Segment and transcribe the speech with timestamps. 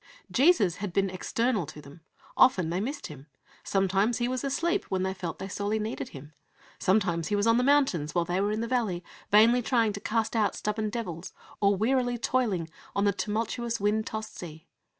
[0.31, 2.01] Jesus had been external to them.
[2.35, 3.27] Often they missed Him.
[3.63, 6.33] Sometimes He was asleep when they felt they sorely needed Him.
[6.79, 9.99] Sometimes He was on the mountains, while they were in the valley vainly trying to
[9.99, 14.65] cast out stubborn devils, or wearily toiling on the tumultuous, wind tossed sea.